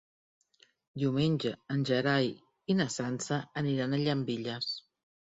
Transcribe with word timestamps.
Diumenge 1.01 1.51
en 1.75 1.83
Gerai 1.89 2.29
i 2.75 2.77
na 2.79 2.87
Sança 2.95 3.39
aniran 3.63 3.95
a 3.95 4.01
Llambilles. 4.05 4.71